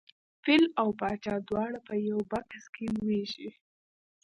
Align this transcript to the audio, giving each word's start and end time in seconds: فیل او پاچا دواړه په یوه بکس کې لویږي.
فیل 0.43 0.63
او 0.81 0.87
پاچا 0.99 1.33
دواړه 1.49 1.79
په 1.87 1.93
یوه 2.07 2.23
بکس 2.31 2.63
کې 2.75 2.85
لویږي. 2.95 3.49